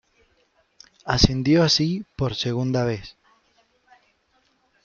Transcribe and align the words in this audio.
Ascendió 1.05 1.61
así 1.61 2.03
por 2.15 2.33
segunda 2.33 2.85
vez. 2.85 3.15